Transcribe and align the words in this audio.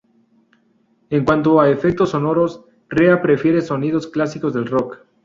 En 1.11 1.25
cuanto 1.25 1.61
a 1.61 1.69
efectos 1.69 2.09
sonoros, 2.09 2.65
Rea 2.89 3.21
prefiere 3.21 3.61
sonidos 3.61 4.07
clásicos 4.07 4.51
del 4.55 4.65
rock. 4.65 4.97